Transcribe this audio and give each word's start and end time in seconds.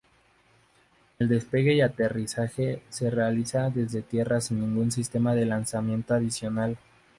El 1.19 1.27
despegue 1.29 1.75
y 1.75 1.81
aterrizaje 1.81 2.81
se 2.89 3.11
realiza 3.11 3.69
desde 3.69 4.01
tierra 4.01 4.41
sin 4.41 4.59
ningún 4.61 4.91
sistema 4.91 5.35
de 5.35 5.45
lanzamiento 5.45 6.15
adicional. 6.15 6.79